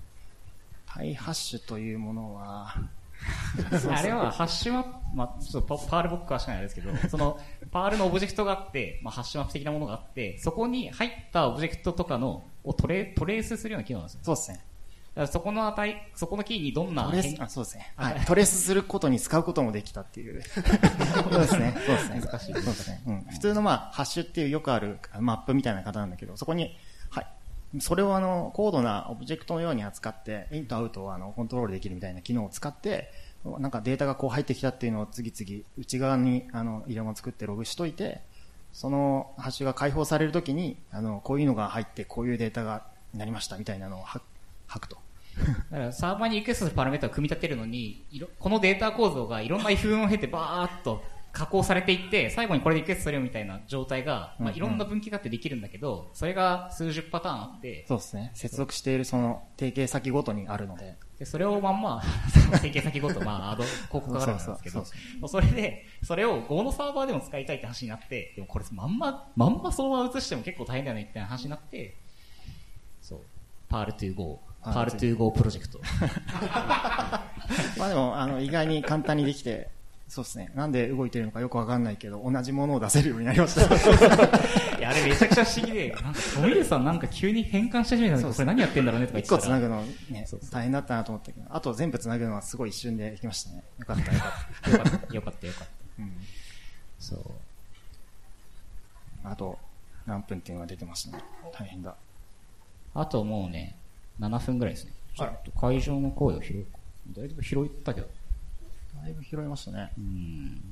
[0.86, 2.76] tie hash というものは、
[3.90, 7.36] あれはハッシュマップ、まあ、ちょっと Perl 僕詳しくないですけど、 その、
[7.72, 14.20] Perl のオブジェクトがあって、まあ、ハッシュマップ的なものがあって、そこに入ったオブジェクトとかの、をトレトレースするような機能なんですよ。
[14.22, 14.64] そうですね。
[15.26, 17.92] そこの値、そこのキーにどんなトレース、あ、そうですね。
[17.96, 18.20] はい。
[18.20, 20.40] トレースすることに使うこともできたっていう。
[21.22, 21.74] そうですね。
[21.86, 22.20] そうですね。
[22.20, 22.52] 難しい。
[22.54, 23.02] そうですね。
[23.06, 23.20] うん。
[23.22, 26.78] 普通のまあ、ハッシュっていうよくあるマップみたいな方なんだけど、そこに、
[27.10, 27.26] はい。
[27.80, 33.12] それをあの、高度なオブジェクトのように扱って、インとアウトをあの、コントロールできるみたいな機能を使って、
[33.58, 38.22] なんかデータがこう入ってきたっていうのを次々内側にあの入れ物作ってログしといて、
[38.72, 44.04] そのハッシュが解放されるときに、あの、こういうのが入ってこういうデータがなりましたみたいなのを
[44.72, 44.98] 吐くと。
[45.70, 48.04] だからサーバーにリクエストするパラメータを組み立てるのに、
[48.38, 57.86] このデータ構造がいろんな if 文を経てバーっと加工されていって、最後にこれでリクエストするみたいな状態が、まあ、いろんな分岐があってできるんだけど、それが数十パターンあって。
[57.88, 58.30] そうですね。
[58.34, 60.96] 接続しているその提携先ごとにあるので。
[61.18, 62.02] で、それをまんま、
[62.52, 64.84] 提携先ごと、まあ、アド、広告があるんですけど、
[65.26, 71.96] それで、それを Go のサーバーでも使いたいって話になって、でもこれまんま、まんまそのまま移しても結構大変だよねって話になって、
[73.00, 73.20] そう、
[73.68, 74.40] パール to Go。
[74.62, 75.80] パール Go プロジェクト。
[77.76, 79.68] まあでも、あの、意外に簡単にできて、
[80.12, 80.50] そうですね。
[80.54, 83.62] なんで動いてるのかよくわかんないけど、同じものを出せるようになりました。
[84.78, 93.64] いや、あれめちゃくちゃ不思議で、 なんか、トミルさんなんか急に変換し始めたんで、これ何やってんだろうねとか言ってた一個繋ぐのね、大変だったなと思ったけど、あと全部繋ぐのはすごい一瞬できましたね。
[93.78, 94.70] よかったよかった。
[94.70, 96.02] よかった、よかった、よかった。
[96.02, 96.12] うん。
[96.98, 97.20] そう。
[99.24, 99.58] あと、
[100.04, 101.18] 何分っていうのが出てますね。
[101.58, 101.94] 大変だ。
[102.94, 103.76] あともうね、
[104.20, 104.92] 7分ぐらいですね。
[105.16, 106.66] ちょっと会場の声を拾う。
[107.14, 108.08] だいぶ拾ったけど。
[109.02, 109.92] だいぶ拾いましたね。
[109.98, 110.62] うん。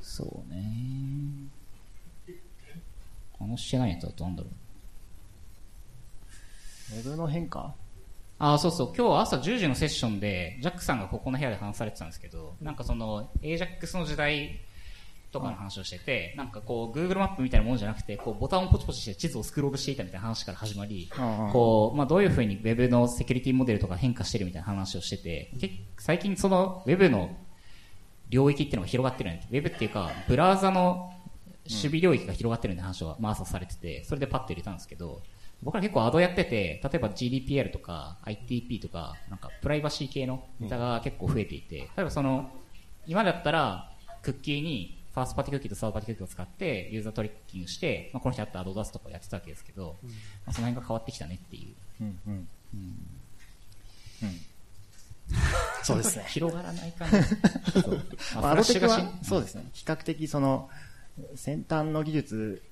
[0.00, 0.62] そうね。
[3.38, 4.48] 話してないやつだとなんだろ
[6.92, 6.96] う。
[6.96, 7.74] ウェブの変化？
[8.40, 8.92] ああ、そうそう。
[8.96, 14.60] 今日朝10時のセッションで、ジャックさんがここの部屋で話されてたんですけど、なんかその、AJAX の時代
[15.30, 21.10] とかの話をしてて、なんかこう、Google マップみたいなものじゃなくて、こう、ボタンをポチポチして地図をスクロールしていたみたいな話から始まり、
[21.52, 25.52] こう、まあ、どういうふうに Web のセキュリティモデルとか変化してるみたいな話をしてて、
[25.98, 27.36] 最近その Web の
[28.30, 31.12] 領域っていうのが広がってるんで、Web っていうか、ブラウザの
[31.68, 35.22] 守備領域が広がってるんで話は、まあ、朝されてて、それでパッと入れたんですけど、
[35.62, 42.50] 僕ら結構アドやってて、例えば GDPR とか ITP とか、なんかプライバシー系のネタが結構増えていて、例えばその、
[43.06, 43.90] 今だったら、
[44.22, 50.14] クッキーにファーストパーティクッキーとサードパーティクッキーを使ってユーザートリッキングして、まあ、この人やったアド出すとかやってたわけですけど、うん、ま
[50.46, 51.66] あ、その辺が変わってきたねってい
[52.00, 52.02] う。
[52.02, 52.80] うんうんうん
[54.20, 54.30] うん、
[55.84, 56.24] そうですね。
[56.28, 57.16] 広がらない感じ。
[57.80, 58.02] そう。
[58.34, 59.64] まあ、アドテクは、そうですね。
[59.72, 60.68] 比較的その、
[61.36, 62.62] 先端の技術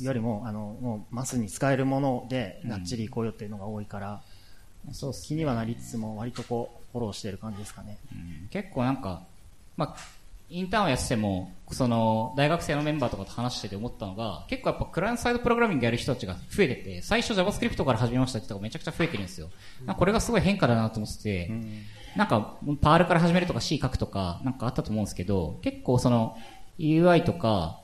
[0.00, 4.22] よりも、あの、もうマスに使えるもので、がっちり行こうよっていうのが多いから、
[4.88, 7.98] うん、そう、気にはなりつつも、割とこう、フォローしてる感じですかね。
[8.12, 9.24] うん、結構なんか、
[9.76, 9.96] まあ、
[10.50, 19.48] インターンをやってても、その、大学生のメンバーとかと話してて思ったのが、結構やっぱクライアントサイドプログラミングやる人たちが増えてて、最初 JavaScript から始めましたって人がめちゃくちゃ増えてるんですよ。
[19.96, 21.52] これがすごい変化だなと思ってて、
[22.16, 26.36] なんか、パールから始めるとか C 書くとか、なんかあったと思うんですけど、結構その、
[26.78, 27.80] UI とか、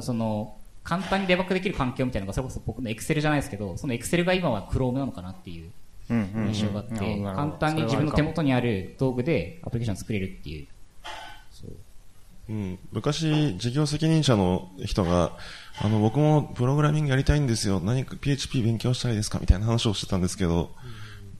[0.00, 5.70] その、簡単にデバッグできる環境みたいなのが、それこそ僕の Excel じゃないですけど、その Excel が今は Chrome なのかなっていう
[6.10, 10.66] 印象があって、簡単に自分の手元にある道具でアプリケーション作れるっていう
[12.48, 15.36] うん、昔、事業責任者の人が、
[15.80, 17.80] あの、僕もプログラミングやりたいんですよ。
[17.80, 20.70] 何か PHP 勉強したいですかみたいな話をしてたんですけど、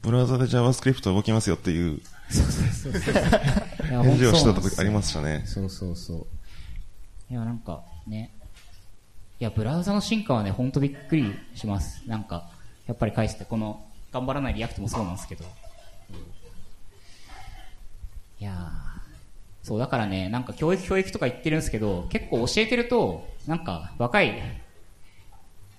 [0.01, 2.01] ブラウザで JavaScript 動きますよっていう、
[2.31, 3.13] そうそうそう。
[4.03, 5.43] 返事をしてた時ありましたね。
[5.45, 6.27] そうそうそう。
[7.31, 8.31] いや、なんか、ね。
[9.41, 12.03] いや、ブラウザの進化はね、ほんとびっくりします。
[12.07, 12.49] なんか、
[12.87, 15.45] やっぱり返して、この、頑張らない React もそうなんですけど。
[18.41, 18.92] いやー。
[19.63, 24.41] そう、だからね、なんか教育教育とか言ってるんですけど、結構教えてると、なんか若い、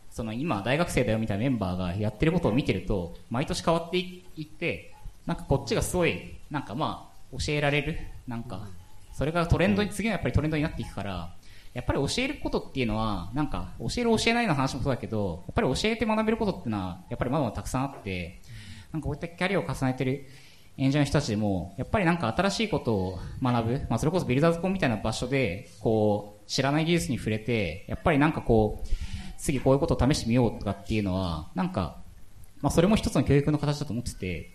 [0.10, 4.94] その今大学生だよみたいなメンバーがやってることを見てると、毎年変わっていって、
[5.26, 8.68] なんかこっちがすごい、なんかまあ、教えられる、なんか、
[9.14, 11.36] それがトレンドに、次はやっぱりトレンドになっていくから、
[11.74, 18.40] やっぱり教えることっていうのは、なんか、教える教えないの話もそうだけど、やっぱり教えて学べることっていうのは、やっぱりまだまだたくさんあって、
[18.92, 20.28] なんかこういったキャリアを重ねてる
[20.78, 28.88] エンジニアの人たちでも、やっぱりなんか新しいことを学ぶ、まあそれこそビルダーズコンみたいな場所で、こう、知らない技術に触れて、やっぱりなんかこう、
[29.38, 31.98] 次こういうことを試してみようとかっていうのは、なんか、
[32.62, 34.52] まあそれも一つの教育の形だと思ってて、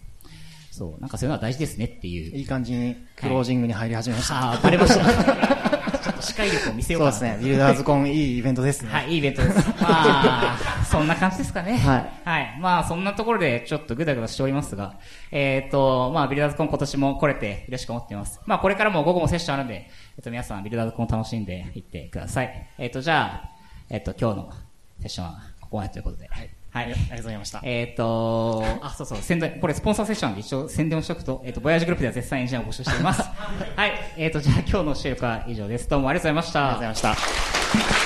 [0.73, 2.37] そう、なんかそういうのは大事ですねっていう。
[2.37, 4.35] いい感じにクロージングに入り始めました。
[4.35, 5.78] はい、あ、バレました。
[6.21, 7.13] 視界力を見せようかな。
[7.13, 7.45] そうですね。
[7.45, 8.91] ビルダーズコン、いいイベントですね。
[8.91, 9.57] はい、いいイベントです。
[9.57, 11.79] まあ、 そんな感じですかね。
[11.79, 12.11] はい。
[12.25, 12.59] はい。
[12.61, 14.95] まあ、そんなところでちょっとぐだぐだしておりますが、
[15.31, 18.41] えっ、ー、と、まあ、ビルダーズコン今年も来れて嬉しく思っています。
[18.47, 22.69] まあ、これからも午後もセッションあるんで、えっ、と、皆さんビルダーズコン楽しんでいってください。
[22.79, 23.51] えっ、と、じゃあ、
[23.91, 24.53] えっ、と、今日の
[25.01, 26.29] セッションはここまでということで。
[26.29, 26.51] はい。
[26.71, 27.61] はい、ありがとうございました。
[27.65, 33.23] えっ、ー、と、あ、そうそう、宣伝、これスポンサーセッションで一応宣伝をしておくと、えっ、ー、と、ボヤージグループでは絶賛エンジニアを募集しています。
[33.77, 35.89] はい、えっ、ー、と、じゃあ今日の収録は以上です。
[35.89, 36.79] どうもありがとうございました。
[36.79, 37.98] ありがとうございました。